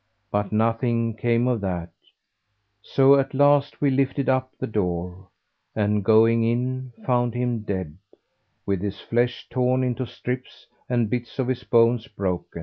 But 0.31 0.51
nothing 0.51 1.15
came 1.15 1.47
of 1.47 1.61
that; 1.61 1.91
so 2.81 3.19
at 3.19 3.35
last 3.35 3.79
we 3.81 3.91
lifted 3.91 4.29
up 4.29 4.51
the 4.57 4.65
door;[FN#375] 4.65 5.27
and, 5.75 6.03
going 6.03 6.43
in, 6.43 6.91
found 7.05 7.35
him 7.35 7.59
dead, 7.59 7.97
with 8.65 8.81
his 8.81 8.99
flesh 8.99 9.47
torn 9.51 9.83
into 9.83 10.07
strips 10.07 10.65
and 10.89 11.07
bits 11.07 11.37
and 11.37 11.49
his 11.49 11.63
bones 11.63 12.07
broken. 12.07 12.59